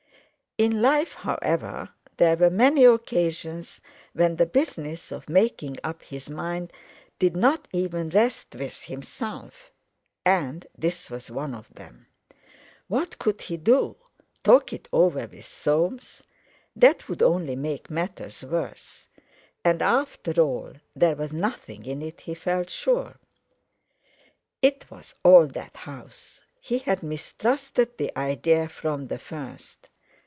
[0.57, 3.79] In life, however, there were many occasions
[4.13, 6.71] when the business of making up his mind
[7.19, 9.71] did not even rest with himself,
[10.25, 12.05] and this was one of them.
[12.89, 13.95] What could he do?
[14.43, 16.21] Talk it over with Soames?
[16.75, 19.07] That would only make matters worse.
[19.65, 23.15] And, after all, there was nothing in it, he felt sure.
[24.61, 26.43] It was all that house.
[26.59, 29.87] He had mistrusted the idea from the first.